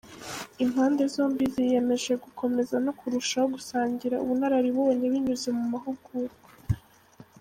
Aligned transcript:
Impande 0.63 1.01
zombi 1.13 1.45
ziyemeje 1.53 2.11
gukomeza 2.23 2.75
no 2.85 2.91
kurushaho 2.99 3.47
gusangira 3.55 4.21
ubunararibonye 4.23 5.05
binyuze 5.13 5.49
mu 5.57 5.63
mahugurwa. 5.71 6.39